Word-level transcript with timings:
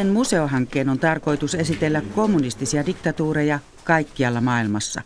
Uuden 0.00 0.12
museohankkeen 0.12 0.88
on 0.88 0.98
tarkoitus 0.98 1.54
esitellä 1.54 2.02
kommunistisia 2.14 2.86
diktatuureja 2.86 3.58
kaikkialla 3.84 4.40
maailmassa. 4.40 5.02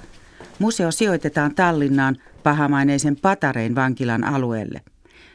Museo 0.59 0.91
sijoitetaan 0.91 1.55
Tallinnaan 1.55 2.17
pahamaineisen 2.43 3.17
Patarein 3.17 3.75
vankilan 3.75 4.25
alueelle. 4.25 4.81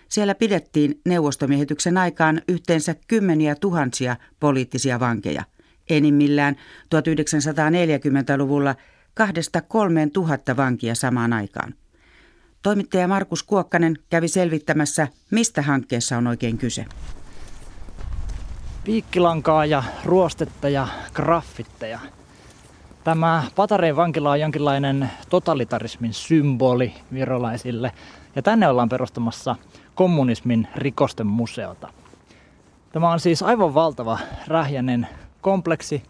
Siellä 0.10 0.36
pidettiin 0.36 1.02
neuvostomiehityksen 1.06 1.98
aikaan 1.98 2.42
yhteensä 2.48 2.96
kymmeniä 3.08 3.56
tuhansia 3.56 4.16
poliittisia 4.40 5.00
vankeja. 5.00 5.44
Enimmillään 5.90 6.56
1940-luvulla 6.96 8.76
kahdesta 9.14 9.62
kolmeen 9.62 10.12
tuhatta 10.12 10.58
vankia 10.58 10.96
samaan 10.96 11.34
aikaan. 11.34 11.74
Toimittaja 12.62 13.08
Markus 13.08 13.44
Kuokkanen 13.44 13.98
kävi 14.10 14.28
selvittämässä, 14.28 15.08
mistä 15.32 15.62
hankkeessa 15.62 16.18
on 16.18 16.28
oikein 16.28 16.58
kyse. 16.58 16.86
Piikkilankaa 18.90 19.66
ja 19.66 19.84
ruostetta 20.06 20.70
ja 20.70 20.88
graffitteja. 21.14 22.00
Tämä 23.04 23.44
Patareen 23.56 23.96
vankila 23.96 24.32
on 24.32 24.40
jonkinlainen 24.40 25.10
totalitarismin 25.30 26.14
symboli 26.14 26.94
virolaisille. 27.14 27.92
Ja 28.36 28.42
tänne 28.42 28.68
ollaan 28.68 28.90
perustamassa 28.90 29.56
kommunismin 29.96 30.68
rikosten 30.76 31.28
museota. 31.28 31.88
Tämä 32.92 33.12
on 33.12 33.20
siis 33.20 33.44
aivan 33.44 33.74
valtava 33.74 34.20
rähjäinen 34.48 35.08
kompleksi 35.42 36.04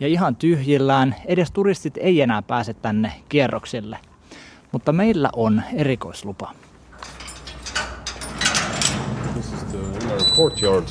ja 0.00 0.08
ihan 0.08 0.36
tyhjillään. 0.36 1.14
Edes 1.26 1.50
turistit 1.50 1.96
ei 1.96 2.20
enää 2.20 2.42
pääse 2.42 2.74
tänne 2.74 3.12
kierroksille– 3.28 3.98
mutta 4.72 4.92
meillä 4.92 5.30
on 5.36 5.62
erikoislupa. 5.74 6.52
This 9.34 9.52
is 9.52 9.64
the 9.64 10.36
courtyard. 10.36 10.84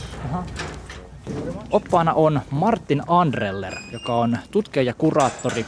Oppaana 1.72 2.14
on 2.14 2.42
Martin 2.50 3.02
Andreller, 3.08 3.74
joka 3.92 4.16
on 4.16 4.38
tutkija 4.52 4.84
ja 4.84 4.94
kuraattori 4.94 5.66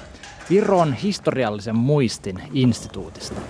Viron 0.50 0.94
historiallisen 0.94 1.76
muistin 1.76 2.42
instituutista. 2.54 3.42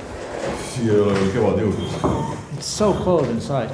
Siellä 0.76 1.12
oli 1.12 1.30
kevad 1.34 1.60
It's 1.60 2.62
so 2.62 2.94
cold 3.06 3.26
inside 3.26 3.70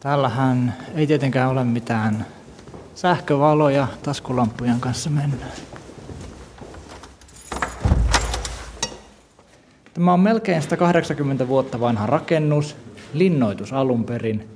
Täällähän 0.00 0.74
ei 0.94 1.06
tietenkään 1.06 1.50
ole 1.50 1.64
mitään 1.64 2.26
sähkövaloja 2.94 3.86
taskulampujen 4.02 4.80
kanssa 4.80 5.10
mennään. 5.10 5.52
Tämä 9.94 10.12
on 10.12 10.20
melkein 10.20 10.62
180 10.62 11.48
vuotta 11.48 11.80
vanha 11.80 12.06
rakennus, 12.06 12.76
linnoitus 13.12 13.72
alun 13.72 14.04
perin, 14.04 14.48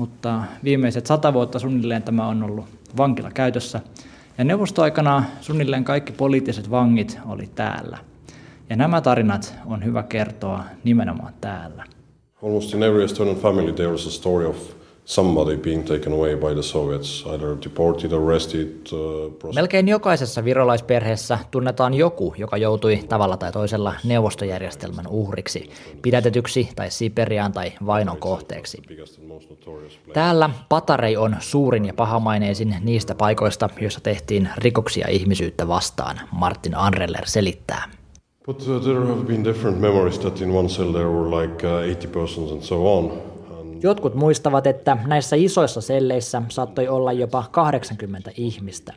mutta 0.00 0.42
viimeiset 0.64 1.06
sata 1.06 1.32
vuotta 1.32 1.58
suunnilleen 1.58 2.02
tämä 2.02 2.26
on 2.26 2.42
ollut 2.42 2.66
vankila 2.96 3.30
käytössä. 3.30 3.80
Ja 4.38 4.44
neuvostoaikana 4.44 5.24
suunnilleen 5.40 5.84
kaikki 5.84 6.12
poliittiset 6.12 6.70
vangit 6.70 7.18
oli 7.26 7.48
täällä. 7.54 7.98
Ja 8.70 8.76
nämä 8.76 9.00
tarinat 9.00 9.54
on 9.66 9.84
hyvä 9.84 10.02
kertoa 10.02 10.64
nimenomaan 10.84 11.32
täällä. 11.40 11.84
Almost 12.42 12.74
in 12.74 12.82
every 12.82 13.04
Estonian 13.04 13.36
family 13.36 13.72
there 13.72 13.94
is 13.94 14.06
a 14.06 14.10
story 14.10 14.46
of 14.46 14.56
somebody 15.10 15.56
being 15.56 15.84
taken 15.84 16.12
away 16.12 16.36
by 16.36 16.54
the 16.54 16.62
Soviets, 16.62 17.24
either 17.26 17.56
deported, 17.64 18.12
arrested. 18.12 18.68
Uh, 18.92 19.54
Melkein 19.54 19.88
jokaisessa 19.88 20.44
virolaisperheessä 20.44 21.38
tunnetaan 21.50 21.94
joku, 21.94 22.34
joka 22.38 22.56
joutui 22.56 22.96
tavalla 23.08 23.36
tai 23.36 23.52
toisella 23.52 23.94
neuvostojärjestelmän 24.04 25.06
uhriksi, 25.06 25.70
pidätetyksi 26.02 26.68
tai 26.76 26.90
Siperiaan 26.90 27.52
tai 27.52 27.72
vainon 27.86 28.16
kohteeksi. 28.16 28.82
Täällä 30.12 30.50
Patarei 30.68 31.16
on 31.16 31.36
suurin 31.38 31.84
ja 31.84 31.94
pahamaineisin 31.94 32.76
niistä 32.80 33.14
paikoista, 33.14 33.68
joissa 33.80 34.00
tehtiin 34.00 34.48
rikoksia 34.56 35.08
ihmisyyttä 35.08 35.68
vastaan, 35.68 36.20
Martin 36.32 36.76
Anreller 36.76 37.26
selittää. 37.26 37.90
But 38.46 38.68
uh, 38.68 38.82
there 38.82 39.06
have 39.06 39.24
been 39.24 39.44
different 39.44 39.80
memories 39.80 40.18
that 40.18 40.40
in 40.40 40.50
one 40.50 40.68
cell 40.68 40.92
there 40.92 41.08
were 41.08 41.42
like 41.42 41.66
uh, 41.66 41.90
80 41.90 42.08
persons 42.08 42.52
and 42.52 42.62
so 42.62 42.98
on. 42.98 43.30
Jotkut 43.82 44.14
muistavat, 44.14 44.66
että 44.66 44.96
näissä 45.06 45.36
isoissa 45.36 45.80
selleissä 45.80 46.42
saattoi 46.48 46.88
olla 46.88 47.12
jopa 47.12 47.44
80 47.50 48.30
ihmistä. 48.36 48.92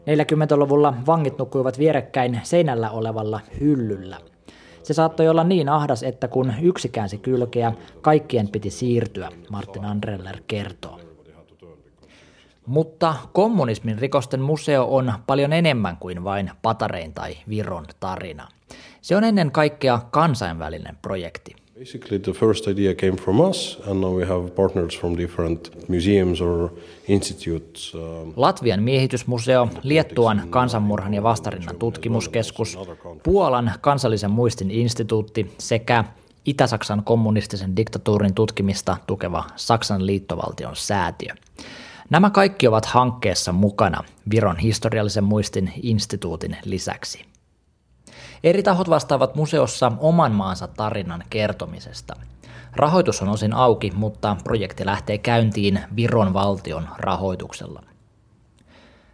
40-luvulla 0.00 0.94
vangit 1.06 1.38
nukkuivat 1.38 1.78
vierekkäin 1.78 2.40
seinällä 2.42 2.90
olevalla 2.90 3.40
hyllyllä. 3.60 4.16
Se 4.82 4.94
saattoi 4.94 5.28
olla 5.28 5.44
niin 5.44 5.68
ahdas, 5.68 6.02
että 6.02 6.28
kun 6.28 6.52
yksi 6.62 6.88
käänsi 6.88 7.18
kylkeä, 7.18 7.72
kaikkien 8.00 8.48
piti 8.48 8.70
siirtyä, 8.70 9.28
Martin 9.50 9.84
Andreller 9.84 10.36
kertoo. 10.46 11.00
Mutta 12.66 13.14
kommunismin 13.32 13.98
rikosten 13.98 14.40
museo 14.40 14.86
on 14.96 15.12
paljon 15.26 15.52
enemmän 15.52 15.96
kuin 15.96 16.24
vain 16.24 16.50
Patarein 16.62 17.14
tai 17.14 17.36
Viron 17.48 17.84
tarina. 18.00 18.48
Se 19.00 19.16
on 19.16 19.24
ennen 19.24 19.52
kaikkea 19.52 20.00
kansainvälinen 20.10 20.98
projekti. 21.02 21.59
Basically, 21.80 22.18
the 22.18 22.32
first 22.32 22.68
idea 22.68 22.94
came 22.94 23.16
from 23.16 23.40
us, 23.40 23.78
and 23.86 24.00
now 24.00 24.16
we 24.16 24.26
have 24.26 24.54
partners 24.54 25.00
from 25.00 25.16
different 25.16 25.88
museums 25.88 26.40
or 26.40 26.70
institutes. 27.08 27.94
Um, 27.94 28.32
Latvian 28.36 28.82
miehitysmuseo, 28.82 29.68
Liettuan 29.82 30.42
kansanmurhan 30.50 31.14
ja 31.14 31.22
vastarinnan 31.22 31.76
tutkimuskeskus, 31.76 32.78
Puolan 33.22 33.72
kansallisen 33.80 34.30
muistin 34.30 34.70
instituutti 34.70 35.54
sekä 35.58 36.04
Itä-Saksan 36.44 37.04
kommunistisen 37.04 37.76
diktatuurin 37.76 38.34
tutkimista 38.34 38.96
tukeva 39.06 39.44
Saksan 39.56 40.06
liittovaltion 40.06 40.76
säätiö. 40.76 41.34
Nämä 42.10 42.30
kaikki 42.30 42.68
ovat 42.68 42.86
hankkeessa 42.86 43.52
mukana 43.52 44.04
Viron 44.30 44.58
historiallisen 44.58 45.24
muistin 45.24 45.72
instituutin 45.82 46.56
lisäksi. 46.64 47.29
Eri 48.44 48.62
tahot 48.62 48.90
vastaavat 48.90 49.34
museossa 49.34 49.92
oman 49.98 50.32
maansa 50.32 50.66
tarinan 50.66 51.24
kertomisesta. 51.30 52.16
Rahoitus 52.72 53.22
on 53.22 53.28
osin 53.28 53.52
auki, 53.52 53.92
mutta 53.94 54.36
projekti 54.44 54.86
lähtee 54.86 55.18
käyntiin 55.18 55.80
Viron 55.96 56.32
valtion 56.32 56.88
rahoituksella. 56.98 57.82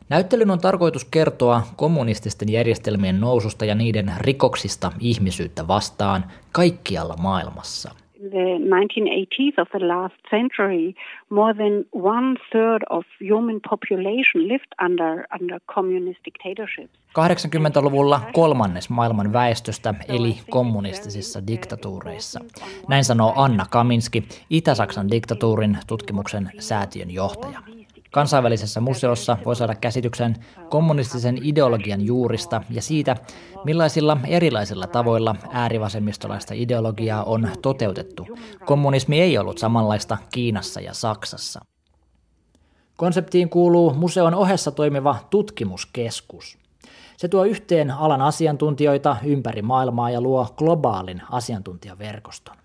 Näyttelyn 0.09 0.51
on 0.51 0.61
tarkoitus 0.61 1.05
kertoa 1.05 1.63
kommunististen 1.77 2.53
järjestelmien 2.53 3.21
noususta 3.21 3.65
ja 3.65 3.75
niiden 3.75 4.15
rikoksista 4.19 4.93
ihmisyyttä 5.01 5.69
vastaan 5.69 6.25
kaikkialla 6.53 7.17
maailmassa– 7.17 7.95
the 8.21 8.59
1980s 8.59 9.59
of 9.59 9.69
the 9.69 9.89
last 9.89 10.15
century, 10.31 10.95
more 11.31 11.55
than 11.55 11.85
one 11.93 12.37
third 12.53 12.83
of 12.91 13.05
human 13.21 13.61
population 13.69 14.49
lived 14.49 14.73
under, 14.85 15.27
under 15.41 15.61
communist 15.75 16.21
dictatorships. 16.25 16.99
80-luvulla 17.19 18.21
kolmannes 18.33 18.91
maailman 18.91 19.33
väestöstä 19.33 19.95
eli 20.09 20.35
kommunistisissa 20.51 21.47
diktatuureissa. 21.47 22.41
Näin 22.89 23.05
sanoo 23.05 23.33
Anna 23.37 23.67
Kaminski, 23.71 24.25
Itä-Saksan 24.51 25.11
diktatuurin 25.11 25.79
tutkimuksen 25.87 26.51
säätiön 26.59 27.11
johtaja. 27.11 27.76
Kansainvälisessä 28.17 28.81
museossa 28.81 29.39
voi 29.45 29.57
saada 29.57 29.75
käsityksen 29.75 30.37
kommunistisen 30.71 31.39
ideologian 31.43 32.01
juurista 32.01 32.63
ja 32.71 32.83
siitä, 32.83 33.17
millaisilla 33.65 34.17
erilaisilla 34.27 34.87
tavoilla 34.87 35.37
äärivasemmistolaista 35.51 36.55
ideologiaa 36.55 37.25
on 37.25 37.49
toteutettu. 37.63 38.27
Kommunismi 38.67 39.21
ei 39.21 39.39
ollut 39.39 39.59
samanlaista 39.59 40.19
Kiinassa 40.33 40.81
ja 40.81 40.95
Saksassa. 40.95 41.61
Konseptiin 42.97 43.49
kuuluu 43.49 43.95
museon 43.95 44.35
ohessa 44.35 44.71
toimiva 44.71 45.17
tutkimuskeskus. 45.31 46.59
Se 47.17 47.29
tuo 47.29 47.45
yhteen 47.45 47.91
alan 47.91 48.23
asiantuntijoita 48.23 49.17
ympäri 49.25 49.63
maailmaa 49.63 50.11
ja 50.11 50.21
luo 50.21 50.49
globaalin 50.57 51.23
asiantuntijaverkoston. 51.31 52.57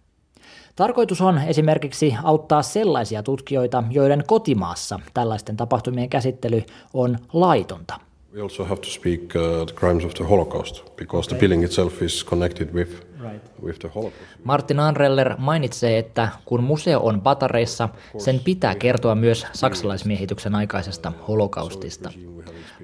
Tarkoitus 0.76 1.22
on 1.22 1.42
esimerkiksi 1.48 2.16
auttaa 2.24 2.62
sellaisia 2.62 3.24
tutkijoita, 3.24 3.84
joiden 3.90 4.24
kotimaassa 4.28 5.00
tällaisten 5.14 5.58
tapahtumien 5.58 6.10
käsittely 6.10 6.64
on 6.94 7.18
laitonta. 7.34 8.11
We 8.34 8.42
also 8.42 8.64
have 8.64 8.82
to 8.82 8.90
speak 8.90 9.36
uh, 9.36 9.66
the 9.66 9.74
crimes 9.74 10.06
of 10.06 10.14
the 10.14 10.24
Holocaust 10.24 10.96
because 10.96 11.28
okay. 11.28 11.38
the 11.38 11.40
building 11.40 11.64
itself 11.64 12.02
is 12.02 12.24
connected 12.24 12.74
with, 12.74 12.90
right. 13.20 13.42
with 13.62 13.80
the 13.80 13.90
Holocaust. 13.96 14.26
Martin 14.44 14.80
Anreller 14.80 15.36
mainitsee, 15.38 15.98
että 15.98 16.30
kun 16.46 16.64
museo 16.64 17.00
on 17.00 17.22
Patareissa, 17.22 17.90
sen 18.18 18.40
pitää 18.40 18.76
kertoa 18.76 19.16
myös 19.16 19.46
saksalaismiehityksen 19.54 20.56
aikaisesta 20.56 21.12
holokaustista. 21.28 22.12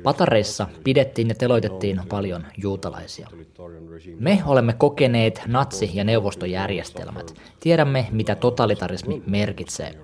Patareissa 0.04 0.68
pidettiin 0.84 1.30
ja 1.30 1.36
teloitettiin 1.36 2.02
paljon 2.10 2.46
juutalaisia. 2.58 3.28
Me 4.20 4.42
olemme 4.46 4.74
kokeneet 4.74 5.42
natsi- 5.48 5.92
ja 5.94 6.04
neuvostojärjestelmät. 6.04 7.34
Tiedämme, 7.60 8.08
mitä 8.12 8.36
totalitarismi 8.36 9.24
merkitsee. 9.28 9.96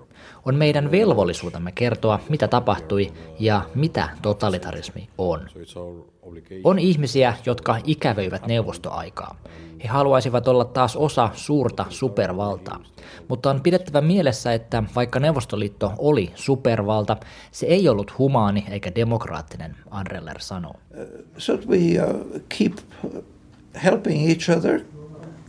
On 0.46 0.56
meidän 0.56 0.92
velvollisuutemme 0.92 1.72
kertoa, 1.72 2.20
mitä 2.30 2.48
tapahtui 2.48 3.14
ja 3.40 3.62
mitä 3.76 4.10
totalitarismi 4.22 5.10
on. 5.18 5.50
On 6.64 6.80
ihmisiä, 6.80 7.34
jotka 7.46 7.78
ikävöivät 7.84 8.48
neuvostoaikaa. 8.48 9.36
He 9.84 9.88
haluaisivat 9.88 10.48
olla 10.48 10.66
taas 10.66 10.96
osa 10.96 11.30
suurta 11.34 11.86
supervaltaa. 11.90 12.80
Mutta 13.28 13.50
on 13.50 13.62
pidettävä 13.62 14.02
mielessä, 14.02 14.54
että 14.54 14.84
vaikka 14.96 15.20
Neuvostoliitto 15.20 15.94
oli 15.98 16.32
supervalta, 16.36 17.18
se 17.52 17.66
ei 17.66 17.90
ollut 17.90 18.18
humaani 18.18 18.66
eikä 18.70 18.92
demokraattinen, 18.96 19.76
Andreller 19.92 20.40
sanoo. 20.40 20.76
Uh, 20.92 21.26
so 21.38 21.58
we 21.68 21.78
uh, 21.78 22.42
keep 22.58 22.74
helping 23.84 24.30
each 24.30 24.58
other, 24.58 24.82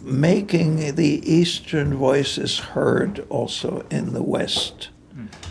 making 0.04 0.78
the 0.94 1.20
Eastern 1.38 1.98
voices 1.98 2.62
heard 2.76 3.26
also 3.30 3.68
in 3.90 4.10
the 4.10 4.22
West. 4.32 4.94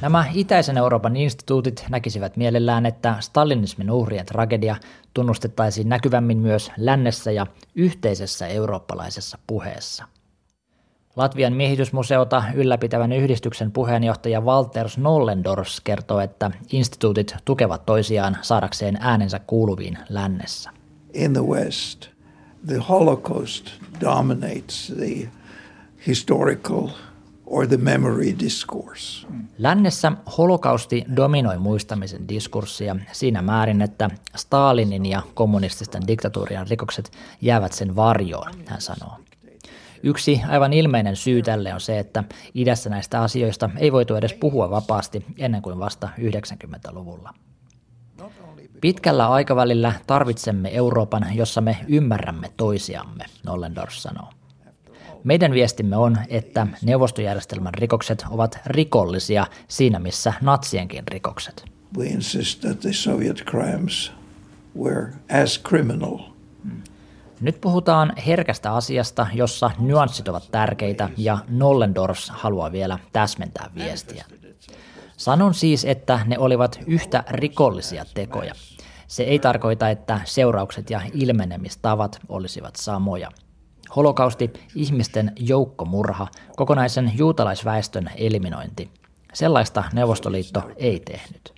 Nämä 0.02 0.26
itäisen 0.34 0.78
Euroopan 0.78 1.16
instituutit 1.16 1.86
näkisivät 1.90 2.38
mielellään, 2.38 2.86
että 2.86 3.16
stalinismin 3.20 3.92
uhrien 3.92 4.26
tragedia 4.26 4.76
tunnustettaisiin 5.14 5.90
näkyvämmin 5.90 6.38
myös 6.38 6.72
lännessä 6.78 7.32
ja 7.32 7.48
yhteisessä 7.76 8.48
eurooppalaisessa 8.48 9.38
puheessa. 9.48 10.06
Latvian 11.16 11.54
miehitysmuseota 11.54 12.44
ylläpitävän 12.56 13.12
yhdistyksen 13.12 13.72
puheenjohtaja 13.72 14.42
Walter 14.42 14.88
Nollendors 14.98 15.82
kertoo, 15.82 16.20
että 16.20 16.52
instituutit 16.72 17.36
tukevat 17.46 17.86
toisiaan 17.86 18.38
saadakseen 18.42 18.98
äänensä 19.02 19.40
kuuluviin 19.40 19.98
lännessä. 20.10 20.70
In 21.14 21.34
the 21.34 21.42
West, 21.42 22.12
the 22.68 22.77
Holocaust 22.89 23.69
dominates 24.01 24.94
the 24.98 25.30
historical 26.07 26.89
or 27.45 27.68
the 27.68 27.77
memory 27.77 28.36
discourse. 28.39 29.27
Lännessä 29.57 30.12
holokausti 30.38 31.06
dominoi 31.15 31.57
muistamisen 31.57 32.27
diskurssia 32.27 32.95
siinä 33.12 33.42
määrin, 33.42 33.81
että 33.81 34.10
Stalinin 34.36 35.06
ja 35.06 35.21
kommunististen 35.33 36.07
diktatuurien 36.07 36.68
rikokset 36.68 37.12
jäävät 37.42 37.74
sen 37.74 37.95
varjoon, 37.95 38.51
hän 38.66 38.81
sanoo. 38.81 39.18
Yksi 40.04 40.42
aivan 40.50 40.74
ilmeinen 40.74 41.16
syy 41.16 41.42
tälle 41.42 41.74
on 41.74 41.81
se, 41.81 42.00
että 42.00 42.24
idässä 42.54 42.89
näistä 42.89 43.21
asioista 43.21 43.69
ei 43.77 43.92
voitu 43.92 44.16
edes 44.16 44.33
puhua 44.33 44.69
vapaasti 44.69 45.25
ennen 45.38 45.62
kuin 45.62 45.80
vasta 45.80 46.09
90-luvulla. 46.19 47.33
Pitkällä 48.83 49.27
aikavälillä 49.27 49.94
tarvitsemme 50.07 50.75
Euroopan, 50.75 51.25
jossa 51.35 51.62
me 51.62 51.77
ymmärrämme 51.88 52.51
toisiamme, 52.57 53.25
Nollendorf 53.45 53.94
sanoo. 53.94 54.30
Meidän 55.24 55.51
viestimme 55.51 55.97
on, 55.97 56.18
että 56.30 56.68
neuvostojärjestelmän 56.81 57.74
rikokset 57.74 58.25
ovat 58.30 58.59
rikollisia 58.65 59.47
siinä 59.68 60.00
missä 60.00 60.33
natsienkin 60.41 61.03
rikokset. 61.07 61.65
We 61.97 62.06
insist 62.06 62.62
that 62.62 62.80
the 62.80 62.94
Soviet 62.94 63.44
crimes 63.45 64.12
were 64.80 65.07
as 65.44 65.62
criminal. 65.63 66.19
Nyt 67.41 67.62
puhutaan 67.62 68.13
herkästä 68.27 68.74
asiasta, 68.74 69.27
jossa 69.33 69.71
nyanssit 69.80 70.27
ovat 70.27 70.47
tärkeitä 70.51 71.09
ja 71.18 71.38
Nollendorf 71.50 72.19
haluaa 72.30 72.71
vielä 72.71 73.00
täsmentää 73.13 73.69
viestiä. 73.75 74.25
Sanon 75.18 75.54
siis, 75.54 75.86
että 75.86 76.19
ne 76.25 76.39
olivat 76.39 76.80
yhtä 76.88 77.24
rikollisia 77.30 78.06
tekoja. 78.13 78.54
Se 79.07 79.24
ei 79.24 79.39
tarkoita, 79.39 79.89
että 79.89 80.21
seuraukset 80.25 80.89
ja 80.89 81.01
ilmenemistavat 81.13 82.19
olisivat 82.30 82.75
samoja– 82.75 83.31
holokausti, 83.95 84.54
ihmisten 84.75 85.31
joukkomurha, 85.39 86.27
kokonaisen 86.56 87.12
juutalaisväestön 87.15 88.12
eliminointi. 88.15 88.89
Sellaista 89.33 89.83
Neuvostoliitto 89.94 90.63
ei 90.75 91.00
tehnyt. 91.00 91.54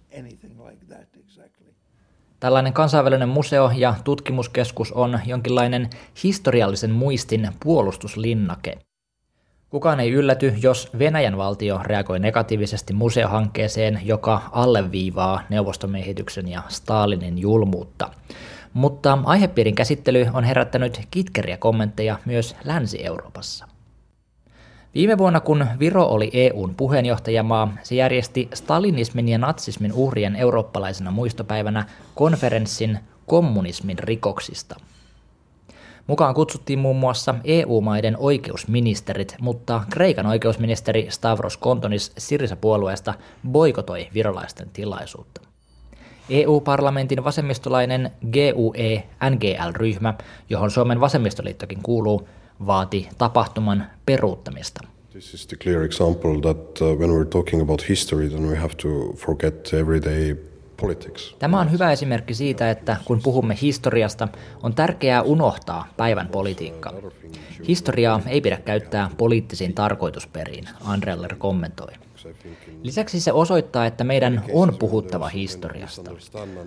Tällainen 2.39 2.73
kansainvälinen 2.73 3.29
museo 3.29 3.71
ja 3.75 3.95
tutkimuskeskus 4.03 4.91
on 4.91 5.19
jonkinlainen 5.25 5.89
historiallisen 6.23 6.91
muistin 6.91 7.49
puolustuslinnake. 7.63 8.77
Kukaan 9.75 9.99
ei 9.99 10.11
ylläty, 10.11 10.53
jos 10.61 10.89
Venäjän 10.99 11.37
valtio 11.37 11.79
reagoi 11.83 12.19
negatiivisesti 12.19 12.93
museohankkeeseen, 12.93 14.01
joka 14.03 14.41
alleviivaa 14.51 15.41
neuvostomiehityksen 15.49 16.47
ja 16.47 16.61
Stalinin 16.67 17.37
julmuutta. 17.37 18.09
Mutta 18.73 19.17
aihepiirin 19.23 19.75
käsittely 19.75 20.27
on 20.33 20.43
herättänyt 20.43 21.01
kitkeriä 21.11 21.57
kommentteja 21.57 22.19
myös 22.25 22.55
Länsi-Euroopassa. 22.63 23.67
Viime 24.93 25.17
vuonna, 25.17 25.39
kun 25.39 25.65
Viro 25.79 26.03
oli 26.05 26.29
EUn 26.33 26.75
puheenjohtajamaa, 26.75 27.73
se 27.83 27.95
järjesti 27.95 28.49
stalinismin 28.53 29.29
ja 29.29 29.37
natsismin 29.37 29.93
uhrien 29.93 30.35
eurooppalaisena 30.35 31.11
muistopäivänä 31.11 31.85
konferenssin 32.13 32.99
kommunismin 33.25 33.99
rikoksista. 33.99 34.75
Mukaan 36.07 36.35
kutsuttiin 36.35 36.79
muun 36.79 36.95
muassa 36.95 37.35
EU-maiden 37.43 38.17
oikeusministerit, 38.17 39.35
mutta 39.41 39.83
Kreikan 39.89 40.25
oikeusministeri 40.25 41.07
Stavros 41.09 41.57
Kontonis 41.57 42.11
Sirisa-puolueesta 42.17 43.13
boikotoi 43.51 44.07
virolaisten 44.13 44.69
tilaisuutta. 44.73 45.41
EU-parlamentin 46.29 47.23
vasemmistolainen 47.23 48.11
GUE-NGL-ryhmä, 48.33 50.13
johon 50.49 50.71
Suomen 50.71 50.99
vasemmistoliittokin 50.99 51.79
kuuluu, 51.83 52.27
vaati 52.65 53.09
tapahtuman 53.17 53.85
peruuttamista. 54.05 54.87
This 55.11 55.33
is 55.33 55.47
the 55.47 55.57
clear 55.63 55.83
example 55.83 56.41
that 56.41 56.81
uh, 56.81 56.99
when 56.99 57.09
we're 57.09 57.29
talking 57.29 57.61
about 57.61 57.89
history, 57.89 58.29
then 58.29 58.49
we 58.49 58.55
have 58.55 58.75
to 58.75 59.13
forget 59.17 59.73
everyday 59.73 60.35
Tämä 61.39 61.59
on 61.59 61.71
hyvä 61.71 61.91
esimerkki 61.91 62.33
siitä, 62.33 62.71
että 62.71 62.97
kun 63.05 63.19
puhumme 63.23 63.57
historiasta, 63.61 64.27
on 64.63 64.75
tärkeää 64.75 65.21
unohtaa 65.21 65.87
päivän 65.97 66.27
politiikka. 66.27 66.93
Historiaa 67.67 68.21
ei 68.27 68.41
pidä 68.41 68.57
käyttää 68.57 69.09
poliittisiin 69.17 69.73
tarkoitusperiin, 69.73 70.65
Andreller 70.85 71.35
kommentoi. 71.35 71.93
Lisäksi 72.83 73.21
se 73.21 73.31
osoittaa, 73.31 73.85
että 73.85 74.03
meidän 74.03 74.43
on 74.53 74.75
puhuttava 74.79 75.27
historiasta. 75.27 76.11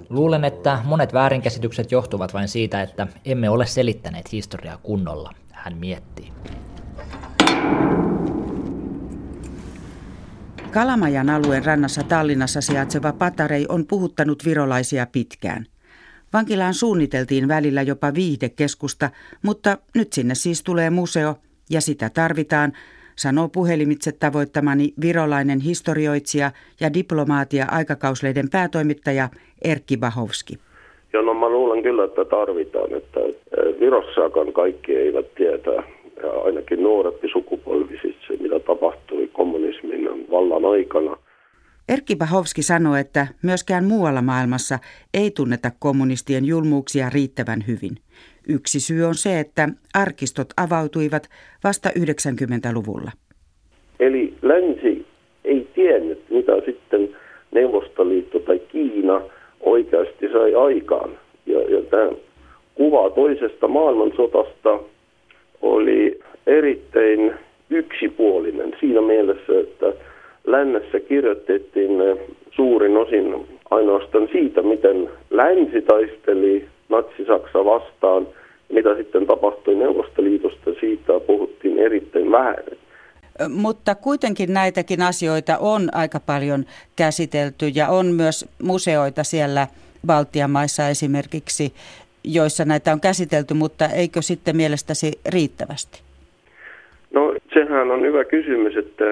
Luulen, 0.08 0.44
että 0.44 0.78
monet 0.84 1.12
väärinkäsitykset 1.12 1.93
johtuvat 1.93 2.34
vain 2.34 2.49
siitä, 2.49 2.82
että 2.82 3.06
emme 3.25 3.50
ole 3.50 3.66
selittäneet 3.66 4.32
historiaa 4.32 4.78
kunnolla, 4.82 5.32
hän 5.52 5.76
miettii. 5.76 6.32
Kalamajan 10.72 11.31
alueen 11.31 11.65
rannassa 11.65 12.03
Tallinnassa 12.08 12.60
sijaitseva 12.60 13.13
Patarei 13.13 13.67
on 13.69 13.87
puhuttanut 13.87 14.44
virolaisia 14.44 15.06
pitkään. 15.13 15.67
Vankilaan 16.32 16.75
suunniteltiin 16.75 17.48
välillä 17.48 17.82
jopa 17.82 18.15
viihdekeskusta, 18.15 19.10
mutta 19.43 19.79
nyt 19.94 20.13
sinne 20.13 20.34
siis 20.34 20.63
tulee 20.65 20.91
museo 20.91 21.34
ja 21.70 21.81
sitä 21.81 22.10
tarvitaan, 22.15 22.72
sanoo 23.17 23.48
puhelimitse 23.48 24.13
tavoittamani 24.13 24.93
virolainen 25.01 25.60
historioitsija 25.60 26.51
ja 26.81 26.94
diplomaatia 26.94 27.67
aikakausleiden 27.70 28.51
päätoimittaja 28.51 29.29
Erkki 29.65 29.96
Bahovski. 29.96 30.58
Joo, 31.13 31.22
no 31.22 31.34
mä 31.34 31.48
luulen 31.48 31.82
kyllä, 31.82 32.05
että 32.05 32.25
tarvitaan, 32.25 32.94
että 32.94 33.20
Virossakaan 33.81 34.53
kaikki 34.53 34.96
eivät 34.96 35.34
tietää, 35.34 35.82
ja 36.22 36.31
ainakin 36.44 36.82
nuorempi 36.82 37.29
sukupolvi 37.32 37.98
siis 38.03 38.41
mitä 38.41 38.60
tapahtui 38.60 39.29
kommunismin 39.32 40.08
vallan 40.31 40.65
aikana. 40.65 41.17
Erkki 41.89 42.17
Bahovski 42.17 42.63
sanoi, 42.63 43.01
että 43.01 43.27
myöskään 43.43 43.84
muualla 43.84 44.22
maailmassa 44.22 44.79
ei 45.15 45.31
tunneta 45.31 45.70
kommunistien 45.79 46.44
julmuuksia 46.44 47.10
riittävän 47.15 47.65
hyvin. 47.69 47.96
Yksi 48.48 48.81
syy 48.81 49.05
on 49.05 49.15
se, 49.15 49.41
että 49.41 49.69
arkistot 49.94 50.48
avautuivat 50.56 51.29
vasta 51.65 51.89
90-luvulla. 51.89 53.10
Eli 54.01 54.34
länsi 54.43 55.06
ei 55.44 55.69
tiennyt, 55.75 56.31
mitä 56.31 56.53
sitten 56.67 57.17
Neuvostoliitto 57.51 58.39
tai 58.39 58.58
Kiina 58.58 59.20
oikeasti 59.60 60.32
sai 60.32 60.55
aikaan. 60.55 61.10
Ja, 61.46 61.60
ja 61.60 61.82
tämä 61.82 62.10
kuva 62.75 63.10
toisesta 63.10 63.69
maailmansotasta 63.69 64.79
oli 65.62 66.20
erittäin 66.46 67.34
yksipuolinen 67.70 68.77
siinä 68.81 69.00
mielessä, 69.00 69.60
että 69.60 69.93
lännessä 70.46 71.00
kirjoitettiin 71.00 71.91
suurin 72.50 72.96
osin 72.96 73.46
ainoastaan 73.70 74.29
siitä, 74.32 74.62
miten 74.62 75.08
länsi 75.31 75.82
taisteli 75.82 76.65
Natsi-Saksa 76.88 77.65
vastaan– 77.65 78.27
mitä 78.72 78.96
sitten 78.96 79.27
tapahtui 79.27 79.74
Neuvostoliitosta, 79.74 80.70
siitä 80.81 81.12
puhuttiin 81.27 81.79
erittäin 81.79 82.31
vähän. 82.31 82.56
Mutta 83.48 83.94
kuitenkin 83.94 84.53
näitäkin 84.53 85.03
asioita 85.03 85.58
on 85.58 85.88
aika 85.93 86.20
paljon 86.20 86.65
käsitelty 86.96 87.69
ja 87.74 87.88
on 87.88 88.06
myös 88.06 88.48
museoita 88.62 89.24
siellä 89.24 89.67
Baltian 90.06 90.50
maissa 90.50 90.88
esimerkiksi, 90.88 91.72
joissa 92.25 92.65
näitä 92.65 92.93
on 92.93 93.01
käsitelty, 93.01 93.55
mutta 93.55 93.84
eikö 93.87 94.22
sitten 94.22 94.56
mielestäsi 94.56 95.13
riittävästi? 95.29 96.03
No 97.13 97.34
sehän 97.55 97.91
on 97.91 98.03
hyvä 98.03 98.25
kysymys, 98.25 98.77
että 98.77 99.05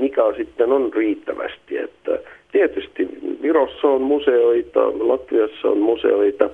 mikä 0.00 0.22
sitten 0.36 0.72
on 0.72 0.92
riittävästi. 0.92 1.78
Että 1.78 2.18
tietysti 2.52 3.08
Virossa 3.42 3.88
on 3.88 4.02
museoita, 4.02 4.80
Latviassa 5.08 5.68
on 5.68 5.78
museoita. 5.78 6.50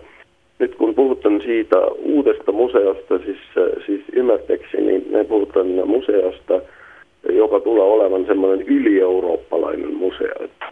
Nyt 0.58 0.74
kun 0.74 0.94
puhutaan 0.94 1.40
siitä 1.44 1.76
uudesta 1.86 2.52
museosta, 2.52 3.18
siis, 3.18 3.38
siis 3.86 4.00
ymmärtäkseni, 4.12 4.86
niin 4.86 5.06
me 5.10 5.24
puhutaan 5.24 5.66
museosta, 5.66 6.60
joka 7.32 7.60
tulee 7.60 7.82
olevan 7.82 8.26
semmoinen 8.26 8.66
yli-eurooppalainen 8.66 9.94
museo. 9.94 10.34
Että 10.40 10.66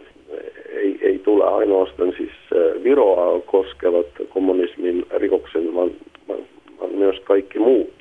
ei, 0.69 0.99
ei 1.01 1.19
tule 1.19 1.43
ainoastaan 1.43 2.13
siis 2.17 2.31
Viroa 2.83 3.39
koskevat 3.39 4.05
kommunismin 4.29 5.05
rikoksen, 5.17 5.75
vaan, 5.75 5.91
vaan 6.27 6.95
myös 6.95 7.19
kaikki 7.19 7.59
muut. 7.59 7.93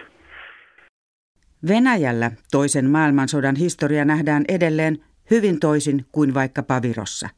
Venäjällä 1.69 2.31
toisen 2.53 2.91
maailmansodan 2.91 3.57
historia 3.57 4.05
nähdään 4.05 4.45
edelleen 4.49 4.99
hyvin 5.31 5.61
toisin 5.61 6.05
kuin 6.13 6.35
vaikkapa 6.35 6.83
Virossa. 6.83 7.29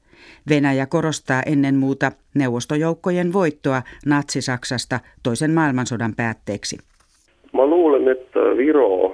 Venäjä 0.49 0.87
korostaa 0.87 1.43
ennen 1.47 1.75
muuta 1.75 2.13
neuvostojoukkojen 2.35 3.33
voittoa 3.33 3.83
Natsi-Saksasta 4.07 5.01
toisen 5.23 5.51
maailmansodan 5.51 6.13
päätteeksi. 6.17 6.77
Mä 7.53 7.67
luulen, 7.67 8.09
että 8.09 8.41
Viro 8.57 9.06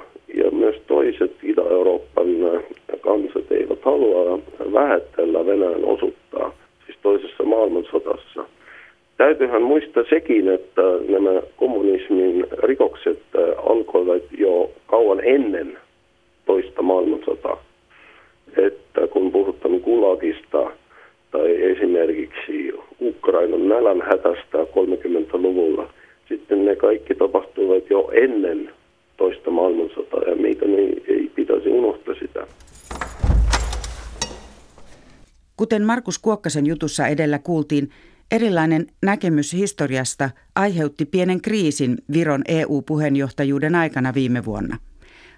myös 1.22 1.30
toiset 1.30 1.50
Itä-Euroopan 1.50 2.26
kansat 3.00 3.52
eivät 3.52 3.84
halua 3.84 4.38
vähätellä 4.72 5.46
Venäjän 5.46 5.84
osuutta 5.84 6.52
siis 6.86 6.98
toisessa 7.02 7.44
maailmansodassa. 7.44 8.44
Täytyyhän 9.16 9.62
muistaa 9.62 10.04
sekin, 10.10 10.48
että 10.48 10.82
nämä 11.08 11.42
kommunismin 11.56 12.46
rikokset 12.62 13.22
alkoivat 13.66 14.22
jo 14.38 14.70
kauan 14.86 15.20
ennen 15.24 15.78
toista 16.46 16.82
maailmansotaa. 16.82 17.62
Että 18.56 19.06
kun 19.06 19.32
puhutaan 19.32 19.74
Gulagista 19.74 20.70
tai 21.30 21.62
esimerkiksi 21.62 22.72
Ukrainan 23.00 23.68
nälänhätästä 23.68 24.58
30-luvulla, 24.58 25.88
sitten 26.28 26.64
ne 26.64 26.76
kaikki 26.76 27.14
tapahtuivat 27.14 27.90
jo 27.90 28.10
ennen 28.12 28.70
toista 29.22 29.50
maailmansotaa 29.50 30.22
ja 30.22 30.36
meitä 30.36 30.64
ei, 30.64 31.04
ei 31.08 31.32
pitäisi 31.34 31.68
unohtaa 31.68 32.14
sitä. 32.14 32.46
Kuten 35.56 35.84
Markus 35.84 36.18
Kuokkasen 36.18 36.66
jutussa 36.66 37.06
edellä 37.06 37.38
kuultiin, 37.38 37.90
erilainen 38.30 38.86
näkemys 39.02 39.52
historiasta 39.52 40.30
aiheutti 40.54 41.04
pienen 41.04 41.40
kriisin 41.40 41.98
Viron 42.12 42.42
EU-puheenjohtajuuden 42.48 43.74
aikana 43.74 44.14
viime 44.14 44.44
vuonna. 44.44 44.76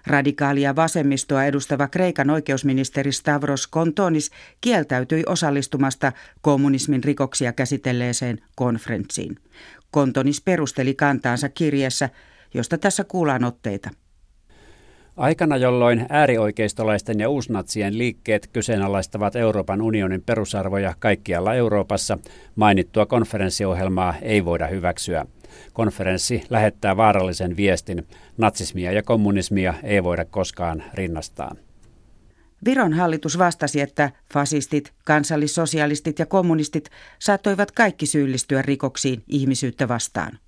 Radikaalia 0.07 0.75
vasemmistoa 0.75 1.45
edustava 1.45 1.87
Kreikan 1.87 2.29
oikeusministeri 2.29 3.11
Stavros 3.11 3.67
Kontonis 3.67 4.31
kieltäytyi 4.61 5.23
osallistumasta 5.25 6.11
kommunismin 6.41 7.03
rikoksia 7.03 7.53
käsitelleeseen 7.53 8.37
konferenssiin. 8.55 9.35
Kontonis 9.91 10.41
perusteli 10.41 10.93
kantaansa 10.93 11.49
kirjeessä, 11.49 12.09
josta 12.55 12.77
tässä 12.77 13.03
kuullaan 13.03 13.43
otteita. 13.43 13.89
Aikana, 15.17 15.57
jolloin 15.57 16.05
äärioikeistolaisten 16.09 17.19
ja 17.19 17.29
uusnatsien 17.29 17.97
liikkeet 17.97 18.47
kyseenalaistavat 18.47 19.35
Euroopan 19.35 19.81
unionin 19.81 20.23
perusarvoja 20.23 20.93
kaikkialla 20.99 21.53
Euroopassa, 21.53 22.17
mainittua 22.55 23.05
konferenssiohjelmaa 23.05 24.13
ei 24.21 24.45
voida 24.45 24.67
hyväksyä. 24.67 25.25
Konferenssi 25.73 26.43
lähettää 26.49 26.97
vaarallisen 26.97 27.57
viestin. 27.57 28.07
Natsismia 28.37 28.91
ja 28.91 29.03
kommunismia 29.03 29.73
ei 29.83 30.03
voida 30.03 30.25
koskaan 30.25 30.83
rinnastaa. 30.93 31.55
Viron 32.65 32.93
hallitus 32.93 33.37
vastasi, 33.37 33.81
että 33.81 34.11
fasistit, 34.33 34.93
kansallissosialistit 35.05 36.19
ja 36.19 36.25
kommunistit 36.25 36.89
saattoivat 37.19 37.71
kaikki 37.71 38.05
syyllistyä 38.05 38.61
rikoksiin 38.61 39.23
ihmisyyttä 39.27 39.87
vastaan 39.87 40.39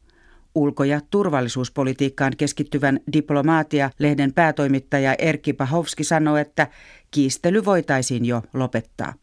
ulko- 0.62 0.84
ja 0.84 1.00
turvallisuuspolitiikkaan 1.12 2.34
keskittyvän 2.38 3.00
diplomaatia-lehden 3.14 4.34
päätoimittaja 4.36 5.16
Erkki 5.20 5.54
Pahovski 5.54 6.04
sanoi, 6.04 6.42
että 6.42 6.68
kiistely 7.12 7.66
voitaisiin 7.66 8.26
jo 8.26 8.42
lopettaa. 8.54 9.14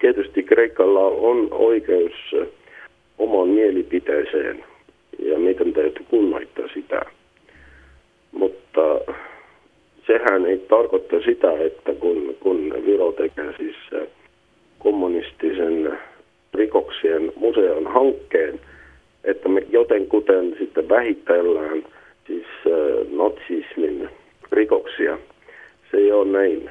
Tietysti 0.00 0.42
Kreikalla 0.42 1.00
on 1.00 1.48
oikeus 1.50 2.12
omaan 3.18 3.48
mielipiteeseen 3.48 4.64
ja 5.18 5.38
meidän 5.38 5.72
täytyy 5.72 6.06
kunnioittaa 6.10 6.68
sitä. 6.74 7.02
Mutta 8.32 8.80
sehän 10.06 10.46
ei 10.46 10.58
tarkoita 10.58 11.16
sitä, 11.24 11.52
että 11.52 11.94
kun, 11.94 12.36
kun 12.40 12.74
Viro 12.86 13.12
tekee 13.12 13.54
siis 13.56 13.76
kommunistisen 14.78 15.98
rikoksien 16.54 17.32
museon 17.36 17.86
hankkeen– 17.86 18.60
että 19.24 19.48
me 19.48 19.62
jotenkuten 19.70 20.56
sitten 20.58 20.88
vähitellään 20.88 21.84
siis 22.26 22.46
äh, 22.66 22.72
natsismin 23.10 24.08
rikoksia. 24.52 25.18
Se 25.90 25.96
ei 25.96 26.12
ole 26.12 26.38
näin. 26.38 26.70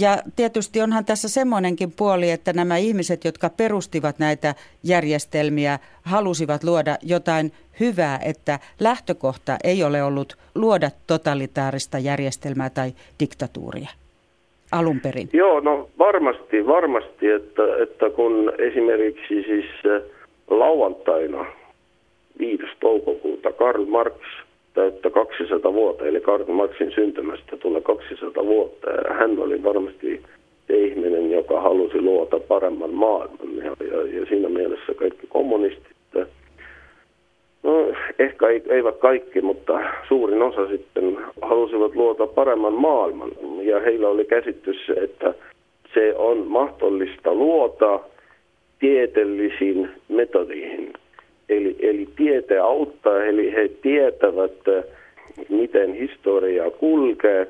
Ja 0.00 0.18
tietysti 0.36 0.80
onhan 0.80 1.04
tässä 1.04 1.28
semmoinenkin 1.28 1.92
puoli, 1.98 2.30
että 2.30 2.52
nämä 2.52 2.76
ihmiset, 2.76 3.24
jotka 3.24 3.50
perustivat 3.56 4.18
näitä 4.18 4.54
järjestelmiä, 4.84 5.78
halusivat 6.02 6.64
luoda 6.64 6.96
jotain 7.02 7.52
hyvää, 7.80 8.18
että 8.24 8.58
lähtökohta 8.80 9.56
ei 9.64 9.84
ole 9.84 10.02
ollut 10.02 10.36
luoda 10.54 10.90
totalitaarista 11.06 11.98
järjestelmää 11.98 12.70
tai 12.70 12.92
diktatuuria 13.20 13.88
alun 14.72 15.00
perin. 15.00 15.28
Joo, 15.32 15.60
no 15.60 15.88
varmasti, 15.98 16.66
varmasti, 16.66 17.26
että, 17.30 17.62
että 17.82 18.10
kun 18.10 18.52
esimerkiksi 18.58 19.42
siis 19.42 19.66
äh, 19.86 20.02
lauantaina 20.50 21.46
5. 22.38 22.62
toukokuuta 22.80 23.52
Karl 23.52 23.84
Marx 23.84 24.14
täyttä 24.74 25.10
200 25.10 25.72
vuotta, 25.72 26.06
eli 26.06 26.20
Karl 26.20 26.44
Marxin 26.52 26.92
syntymästä 26.94 27.56
tulee 27.56 27.80
200 27.80 28.44
vuotta. 28.44 28.86
Hän 29.08 29.38
oli 29.38 29.62
varmasti 29.62 30.22
se 30.66 30.78
ihminen, 30.78 31.30
joka 31.30 31.60
halusi 31.60 32.00
luota 32.00 32.38
paremman 32.38 32.94
maailman. 32.94 33.56
Ja, 33.56 33.76
ja, 33.86 34.20
ja 34.20 34.26
siinä 34.26 34.48
mielessä 34.48 34.94
kaikki 34.94 35.26
kommunistit, 35.26 35.92
no 37.62 37.92
ehkä 38.18 38.46
eivät 38.48 38.96
kaikki, 38.96 39.40
mutta 39.40 39.80
suurin 40.08 40.42
osa 40.42 40.68
sitten 40.68 41.18
halusivat 41.42 41.94
luota 41.94 42.26
paremman 42.26 42.72
maailman. 42.72 43.30
Ja 43.62 43.80
heillä 43.80 44.08
oli 44.08 44.24
käsitys, 44.24 44.76
että 44.96 45.34
se 45.94 46.14
on 46.16 46.38
mahdollista 46.38 47.34
luota 47.34 48.00
tieteellisiin 48.82 49.90
metodiin. 50.08 50.92
Eli, 51.48 51.76
eli 51.78 52.08
tiete 52.16 52.58
auttaa, 52.58 53.24
eli 53.24 53.52
he 53.52 53.68
tietävät, 53.68 54.86
miten 55.48 55.94
historia 55.94 56.70
kulkee. 56.70 57.46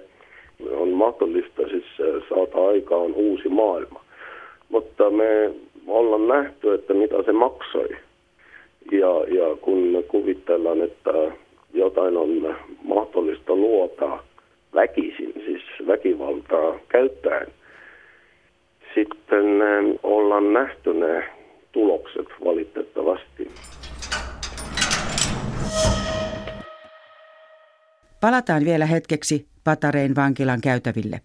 On 0.72 0.88
mahdollista 0.88 1.62
siis 1.68 1.84
saada 2.28 2.68
aikaan 2.68 3.14
uusi 3.14 3.48
maailma. 3.48 4.04
Mutta 4.68 5.10
me 5.10 5.50
ollaan 5.86 6.28
nähty, 6.28 6.74
että 6.74 6.94
mitä 6.94 7.22
se 7.22 7.32
maksoi. 7.32 7.88
Ja, 8.92 9.24
ja 9.28 9.56
kun 9.60 10.04
kuvitellaan, 10.08 10.82
että 10.82 11.12
jotain 11.74 12.16
on 12.16 12.56
mahdollista 12.84 13.54
luota 13.54 14.18
väkisin, 14.74 15.32
siis 15.46 15.62
väkivaltaa 15.86 16.78
käyttäen, 16.88 17.46
sitten 18.94 19.44
ollaan 20.02 20.52
nähty 20.52 20.94
ne 20.94 21.24
tulokset 21.72 22.26
valitettavasti. 22.44 23.50
Palataan 28.20 28.64
vielä 28.64 28.86
hetkeksi 28.86 29.46
Patarein 29.64 30.16
vankilan 30.16 30.60
käytäville. 30.60 31.20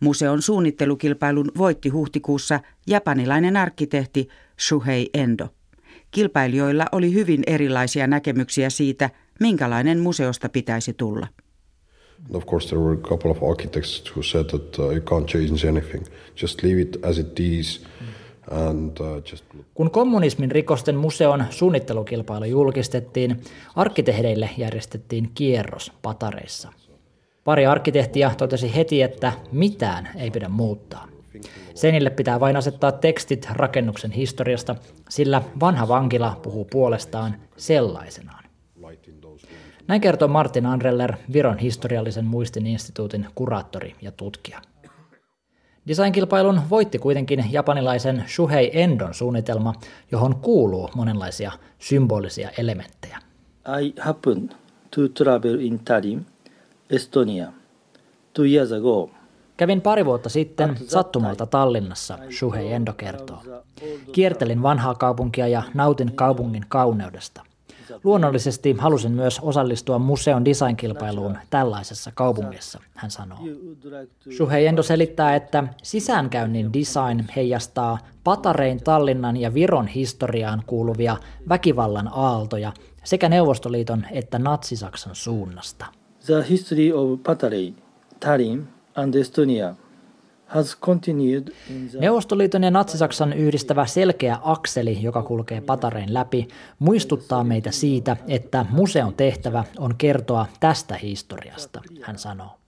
Museon 0.00 0.42
suunnittelukilpailun 0.42 1.50
voitti 1.58 1.88
huhtikuussa 1.88 2.60
japanilainen 2.86 3.56
arkkitehti 3.56 4.28
Shuhei 4.68 5.10
Endo. 5.14 5.48
Kilpailijoilla 6.10 6.84
oli 6.92 7.14
hyvin 7.14 7.42
erilaisia 7.46 8.06
näkemyksiä 8.06 8.70
siitä, 8.70 9.10
minkälainen 9.40 9.98
museosta 9.98 10.48
pitäisi 10.48 10.92
tulla. 10.92 11.26
Of 12.34 12.46
course, 12.46 12.68
there 12.68 12.80
were 12.80 12.94
a 12.94 13.08
couple 13.08 13.30
of 13.30 13.42
architects 13.42 14.12
who 14.16 14.22
said 14.22 14.44
that 14.44 14.78
uh, 14.78 14.90
you 14.90 15.00
can't 15.00 15.26
change 15.26 15.68
anything, 15.68 16.06
just 16.36 16.62
leave 16.62 16.80
it 16.80 16.96
as 17.04 17.18
it 17.18 17.40
is. 17.40 17.86
And, 18.50 19.00
uh, 19.00 19.22
just... 19.30 19.44
Kun 19.74 19.90
kommunismin 19.90 20.50
rikosten 20.50 20.96
museon 20.96 21.44
suunnittelukilpailu 21.50 22.44
julkistettiin, 22.44 23.40
arkkitehdeille 23.76 24.50
järjestettiin 24.56 25.30
kierros 25.34 25.92
Patareissa. 26.02 26.72
Pari 27.44 27.66
arkkitehtiä 27.66 28.32
totesi 28.38 28.74
heti, 28.76 29.02
että 29.02 29.32
mitään 29.52 30.08
ei 30.16 30.30
pidä 30.30 30.48
muuttaa. 30.48 31.08
Senille 31.74 32.10
pitää 32.10 32.40
vain 32.40 32.56
asettaa 32.56 32.92
tekstit 32.92 33.48
rakennuksen 33.52 34.10
historiasta, 34.10 34.76
sillä 35.08 35.42
vanha 35.60 35.88
vankila 35.88 36.40
puhuu 36.42 36.64
puolestaan 36.64 37.36
sellaisenaan. 37.56 38.44
Näin 39.88 40.00
kertoo 40.00 40.28
Martin 40.28 40.66
Andreller, 40.66 41.12
Viron 41.32 41.58
historiallisen 41.58 42.24
muistin 42.24 42.66
instituutin 42.66 43.26
kuraattori 43.34 43.94
ja 44.02 44.12
tutkija. 44.12 44.60
Designkilpailun 45.88 46.60
voitti 46.70 46.98
kuitenkin 46.98 47.44
japanilaisen 47.50 48.24
Shuhei 48.28 48.80
Endon 48.80 49.14
suunnitelma, 49.14 49.74
johon 50.12 50.36
kuuluu 50.36 50.90
monenlaisia 50.96 51.52
symbolisia 51.78 52.50
elementtejä. 52.58 53.18
I 53.80 53.92
happened 54.00 54.52
to 54.90 55.08
travel 55.08 55.58
in 55.60 55.78
Tallinn, 55.84 56.26
Estonia, 56.90 57.52
two 58.32 58.44
years 58.44 58.72
ago. 58.72 59.10
Kävin 59.56 59.80
pari 59.80 60.04
vuotta 60.04 60.28
sitten 60.28 60.76
sattumalta 60.86 61.46
Tallinnassa, 61.46 62.18
Shuhei 62.30 62.72
Endo 62.72 62.92
kertoo. 62.92 63.42
Kiertelin 64.12 64.62
vanhaa 64.62 64.94
kaupunkia 64.94 65.48
ja 65.48 65.62
nautin 65.74 66.12
kaupungin 66.14 66.64
kauneudesta. 66.68 67.42
Luonnollisesti 68.04 68.76
halusin 68.78 69.12
myös 69.12 69.40
osallistua 69.42 69.98
museon 69.98 70.44
designkilpailuun 70.44 71.38
tällaisessa 71.50 72.12
kaupungissa, 72.14 72.80
hän 72.94 73.10
sanoo. 73.10 73.38
Shuhei 74.36 74.66
Endo 74.66 74.82
selittää, 74.82 75.34
että 75.34 75.64
sisäänkäynnin 75.82 76.72
design 76.72 77.24
heijastaa 77.36 77.98
Patarein, 78.24 78.82
Tallinnan 78.84 79.36
ja 79.36 79.54
Viron 79.54 79.86
historiaan 79.86 80.62
kuuluvia 80.66 81.16
väkivallan 81.48 82.10
aaltoja 82.12 82.72
sekä 83.04 83.28
Neuvostoliiton 83.28 84.06
että 84.10 84.38
Natsi-Saksan 84.38 85.14
suunnasta. 85.14 85.86
The 86.26 86.44
history 86.48 86.92
of 86.92 87.22
Patarei, 87.22 87.74
Tallinn 88.20 88.66
and 88.94 89.14
Estonia 89.14 89.74
Neuvostoliiton 92.00 92.62
ja 92.62 92.70
Natsi-Saksan 92.70 93.32
yhdistävä 93.32 93.86
selkeä 93.86 94.38
akseli, 94.42 95.02
joka 95.02 95.22
kulkee 95.22 95.60
Patareen 95.60 96.14
läpi, 96.14 96.48
muistuttaa 96.78 97.44
meitä 97.44 97.70
siitä, 97.70 98.16
että 98.28 98.66
museon 98.70 99.14
tehtävä 99.14 99.64
on 99.78 99.94
kertoa 99.98 100.46
tästä 100.60 100.94
historiasta, 100.94 101.82
hän 102.02 102.18
sanoo. 102.18 102.60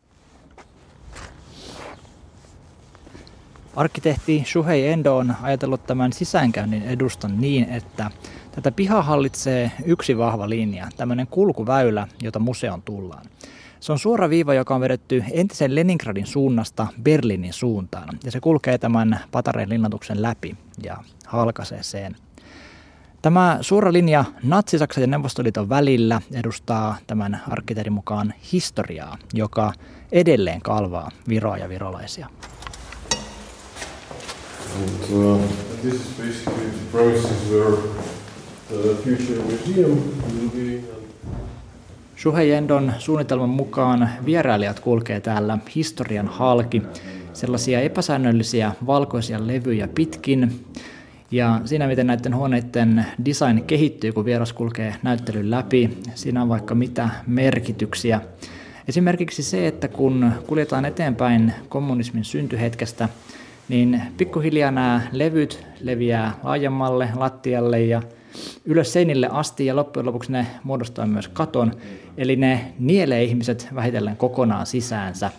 Arkkitehti 3.76 4.44
Shuhei 4.46 4.88
Endo 4.88 5.16
on 5.16 5.34
ajatellut 5.42 5.86
tämän 5.86 6.12
sisäänkäynnin 6.12 6.82
edustan 6.82 7.40
niin, 7.40 7.68
että 7.68 8.10
tätä 8.52 8.72
pihaa 8.72 9.02
hallitsee 9.02 9.72
yksi 9.84 10.18
vahva 10.18 10.48
linja, 10.48 10.88
tämmöinen 10.96 11.26
kulkuväylä, 11.26 12.08
jota 12.22 12.38
museon 12.38 12.82
tullaan. 12.82 13.26
Se 13.82 13.92
on 13.92 13.98
suora 13.98 14.30
viiva, 14.30 14.54
joka 14.54 14.74
on 14.74 14.80
vedetty 14.80 15.24
entisen 15.32 15.74
Leningradin 15.74 16.26
suunnasta 16.26 16.86
Berliinin 17.02 17.52
suuntaan. 17.52 18.18
Ja 18.24 18.30
se 18.30 18.40
kulkee 18.40 18.78
tämän 18.78 19.20
Patareen 19.32 19.68
linnatuksen 19.68 20.22
läpi 20.22 20.56
ja 20.82 20.96
halkaisee 21.26 21.82
sen. 21.82 22.16
Tämä 23.22 23.58
suora 23.60 23.92
linja 23.92 24.24
Natsi-Saksan 24.42 25.02
ja 25.02 25.06
Neuvostoliiton 25.06 25.68
välillä 25.68 26.20
edustaa 26.32 26.96
tämän 27.06 27.42
arkkitehdin 27.48 27.92
mukaan 27.92 28.34
historiaa, 28.52 29.18
joka 29.34 29.72
edelleen 30.12 30.62
kalvaa 30.62 31.10
Viroa 31.28 31.58
ja 31.58 31.68
virolaisia. 31.68 32.28
And, 34.82 35.12
uh, 35.12 35.40
this 35.80 35.94
is 35.94 36.06
basically 36.18 36.70
the 36.70 36.98
process 36.98 37.50
where 37.50 37.76
the 38.68 38.94
future 39.02 39.42
museum 39.42 39.98
will 40.34 40.48
be 40.48 41.01
Shuhei 42.22 42.52
Endon 42.52 42.92
suunnitelman 42.98 43.48
mukaan 43.48 44.10
vierailijat 44.24 44.80
kulkee 44.80 45.20
täällä 45.20 45.58
historian 45.74 46.28
halki, 46.28 46.82
sellaisia 47.32 47.80
epäsäännöllisiä 47.80 48.72
valkoisia 48.86 49.46
levyjä 49.46 49.88
pitkin. 49.88 50.64
Ja 51.30 51.60
siinä, 51.64 51.86
miten 51.86 52.06
näiden 52.06 52.36
huoneiden 52.36 53.06
design 53.24 53.64
kehittyy, 53.66 54.12
kun 54.12 54.24
vieras 54.24 54.52
kulkee 54.52 54.94
näyttelyn 55.02 55.50
läpi, 55.50 55.98
siinä 56.14 56.42
on 56.42 56.48
vaikka 56.48 56.74
mitä 56.74 57.08
merkityksiä. 57.26 58.20
Esimerkiksi 58.88 59.42
se, 59.42 59.66
että 59.66 59.88
kun 59.88 60.32
kuljetaan 60.46 60.84
eteenpäin 60.84 61.52
kommunismin 61.68 62.24
syntyhetkestä, 62.24 63.08
niin 63.68 64.02
pikkuhiljaa 64.16 64.70
nämä 64.70 65.00
levyt 65.12 65.66
leviää 65.80 66.34
laajemmalle 66.42 67.08
lattialle 67.16 67.80
ja 67.80 68.02
ylös 68.64 68.92
seinille 68.92 69.28
asti 69.30 69.66
ja 69.66 69.76
loppujen 69.76 70.06
lopuksi 70.06 70.32
ne 70.32 70.46
muodostaa 70.64 71.06
myös 71.06 71.28
katon. 71.28 71.72
Eli 72.16 72.36
ne 72.36 72.72
nielee 72.78 73.24
ihmiset 73.24 73.68
vähitellen 73.74 74.16
kokonaan 74.16 74.66
sisäänsä. 74.66 75.30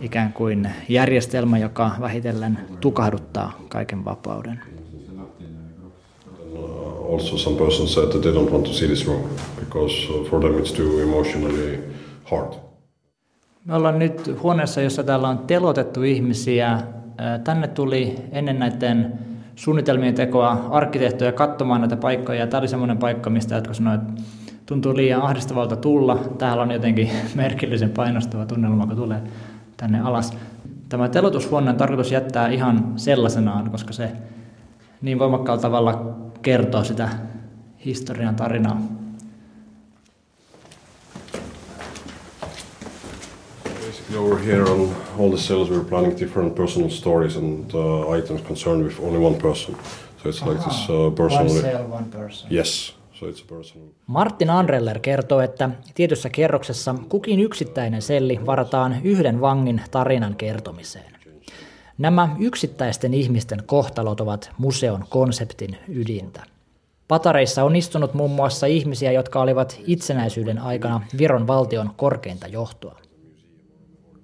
Ikään 0.00 0.32
kuin 0.32 0.70
järjestelmä, 0.88 1.58
joka 1.58 1.90
vähitellen 2.00 2.58
tukahduttaa 2.80 3.58
kaiken 3.68 4.04
vapauden. 4.04 4.60
Uh, 6.52 7.14
also 7.14 7.38
some 7.38 7.58
persons 7.58 7.94
said 7.94 8.06
that 8.06 8.20
they 8.20 8.32
don't 8.32 8.50
want 8.52 8.64
to 8.64 8.72
see 8.72 8.88
this 8.88 9.06
room 9.06 9.22
because 9.60 10.12
uh, 10.12 10.30
for 10.30 10.40
them 10.40 10.54
it's 10.62 10.76
too 10.76 11.00
emotionally 11.02 11.78
hard. 12.24 12.52
Me 13.64 13.74
ollaan 13.74 13.98
nyt 13.98 14.42
huoneessa, 14.42 14.80
jossa 14.80 15.02
täällä 15.02 15.28
on 15.28 15.38
telotettu 15.38 16.02
ihmisiä. 16.02 16.82
Tänne 17.44 17.68
tuli 17.68 18.14
ennen 18.32 18.58
näiden 18.58 19.18
suunnitelmien 19.58 20.14
tekoa 20.14 20.68
arkkitehtoja 20.70 21.32
katsomaan 21.32 21.80
näitä 21.80 21.96
paikkoja. 21.96 22.40
Ja 22.40 22.46
tämä 22.46 22.58
oli 22.58 22.68
semmoinen 22.68 22.98
paikka, 22.98 23.30
mistä 23.30 23.54
jotka 23.54 23.74
sanoivat, 23.74 24.08
että 24.08 24.22
tuntuu 24.66 24.96
liian 24.96 25.22
ahdistavalta 25.22 25.76
tulla. 25.76 26.16
Täällä 26.38 26.62
on 26.62 26.70
jotenkin 26.70 27.10
merkillisen 27.34 27.90
painostava 27.90 28.46
tunnelma, 28.46 28.86
kun 28.86 28.96
tulee 28.96 29.22
tänne 29.76 30.00
alas. 30.00 30.36
Tämä 30.88 31.08
telotushuone 31.08 31.70
on 31.70 31.76
tarkoitus 31.76 32.12
jättää 32.12 32.48
ihan 32.48 32.92
sellaisenaan, 32.96 33.70
koska 33.70 33.92
se 33.92 34.12
niin 35.02 35.18
voimakkaalla 35.18 35.62
tavalla 35.62 36.16
kertoo 36.42 36.84
sitä 36.84 37.08
historian 37.84 38.36
tarinaa. 38.36 38.80
Basically 44.08 44.26
over 44.26 44.38
here 44.38 44.64
on 44.64 44.94
all 45.18 45.30
the 45.30 45.38
cells 45.38 45.70
we're 45.70 45.84
planning 45.84 46.18
different 46.18 46.54
personal 46.54 46.90
stories 46.90 47.36
and 47.36 47.74
uh, 47.74 48.18
items 48.18 48.40
concerned 48.40 48.84
with 48.84 49.00
only 49.00 49.18
one 49.18 49.36
person. 49.36 49.76
So 50.22 50.28
it's 50.28 50.42
like 50.46 50.64
this 50.64 50.88
uh, 50.90 51.10
personal... 51.10 51.52
One 51.52 51.60
cell, 51.60 51.90
one 51.90 52.04
person. 52.04 52.48
Yes. 52.50 52.94
So 53.12 53.28
it's 53.28 53.42
a 53.42 53.54
personal... 53.54 53.88
Martin 54.06 54.50
Andreller 54.50 54.98
kertoo, 54.98 55.40
että 55.40 55.70
tietyssä 55.94 56.30
kerroksessa 56.30 56.94
kukin 57.08 57.40
yksittäinen 57.40 58.02
selli 58.02 58.40
varataan 58.46 58.96
yhden 59.04 59.40
vangin 59.40 59.82
tarinan 59.90 60.36
kertomiseen. 60.36 61.12
Nämä 61.98 62.36
yksittäisten 62.38 63.14
ihmisten 63.14 63.62
kohtalot 63.66 64.20
ovat 64.20 64.50
museon 64.58 65.04
konseptin 65.08 65.76
ydintä. 65.88 66.42
Patareissa 67.08 67.64
on 67.64 67.76
istunut 67.76 68.14
muun 68.14 68.30
muassa 68.30 68.66
ihmisiä, 68.66 69.12
jotka 69.12 69.40
olivat 69.40 69.80
itsenäisyyden 69.86 70.58
aikana 70.58 71.00
Viron 71.18 71.46
valtion 71.46 71.90
korkeinta 71.96 72.46
johtoa. 72.46 73.07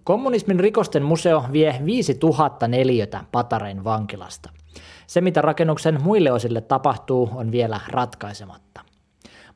Kommunismin 0.04 0.60
rikosten 0.60 1.02
museo 1.02 1.44
vie 1.52 1.80
5000 1.84 2.68
neliötä 2.68 3.20
Patarein 3.32 3.84
vankilasta. 3.84 4.50
Se, 5.06 5.20
mitä 5.20 5.42
rakennuksen 5.42 6.02
muille 6.02 6.32
osille 6.32 6.60
tapahtuu, 6.60 7.30
on 7.34 7.52
vielä 7.52 7.80
ratkaisematta. 7.88 8.80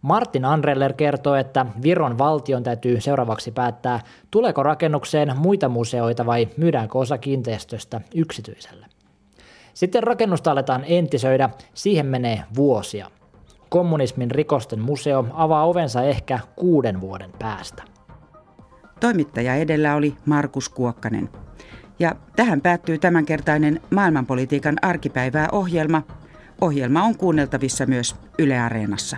Martin 0.02 0.44
Andreller 0.44 0.92
kertoo, 0.92 1.34
että 1.34 1.66
Viron 1.82 2.18
valtion 2.18 2.62
täytyy 2.62 3.00
seuraavaksi 3.00 3.50
päättää, 3.50 4.00
tuleeko 4.30 4.62
rakennukseen 4.62 5.38
muita 5.38 5.68
museoita 5.68 6.26
vai 6.26 6.48
myydäänkö 6.56 6.98
osa 6.98 7.18
kiinteistöstä 7.18 8.00
yksityiselle. 8.14 8.86
Sitten 9.74 10.02
rakennusta 10.02 10.50
aletaan 10.50 10.84
entisöidä, 10.86 11.50
siihen 11.74 12.06
menee 12.06 12.42
vuosia. 12.56 13.10
Kommunismin 13.68 14.30
rikosten 14.30 14.80
museo 14.80 15.24
avaa 15.32 15.64
ovensa 15.64 16.02
ehkä 16.02 16.38
kuuden 16.56 17.00
vuoden 17.00 17.30
päästä. 17.38 17.97
Toimittaja 19.00 19.54
edellä 19.54 19.94
oli 19.94 20.16
Markus 20.26 20.68
Kuokkanen. 20.68 21.28
Ja 21.98 22.16
tähän 22.36 22.60
päättyy 22.60 22.98
tämänkertainen 22.98 23.80
maailmanpolitiikan 23.90 24.76
arkipäivää 24.82 25.48
ohjelma. 25.52 26.02
Ohjelma 26.60 27.02
on 27.02 27.16
kuunneltavissa 27.16 27.86
myös 27.86 28.16
Yle 28.38 28.58
Areenassa. 28.58 29.16